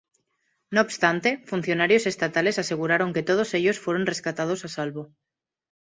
[0.71, 5.11] No obstante, funcionarios estatales aseguraron que todos ellos fueron rescatados a salvo.